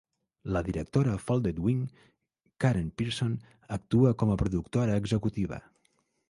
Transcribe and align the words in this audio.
La 0.53 0.61
directora 0.67 1.11
de 1.15 1.19
Folded 1.25 1.59
Wing, 1.65 1.83
Karen 2.65 2.87
Pearson, 3.03 3.37
actua 3.77 4.15
com 4.23 4.33
a 4.33 4.39
productora 4.45 4.97
executiva. 5.05 5.63